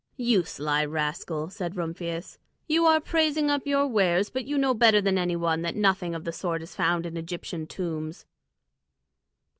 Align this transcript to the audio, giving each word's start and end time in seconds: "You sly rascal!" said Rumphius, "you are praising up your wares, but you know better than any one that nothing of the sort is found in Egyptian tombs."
"You 0.17 0.45
sly 0.45 0.83
rascal!" 0.83 1.51
said 1.51 1.75
Rumphius, 1.75 2.39
"you 2.67 2.85
are 2.87 2.99
praising 2.99 3.51
up 3.51 3.67
your 3.67 3.85
wares, 3.85 4.31
but 4.31 4.45
you 4.45 4.57
know 4.57 4.73
better 4.73 4.99
than 4.99 5.19
any 5.19 5.35
one 5.35 5.61
that 5.61 5.75
nothing 5.75 6.15
of 6.15 6.23
the 6.23 6.31
sort 6.33 6.63
is 6.63 6.73
found 6.73 7.05
in 7.05 7.17
Egyptian 7.17 7.67
tombs." 7.67 8.25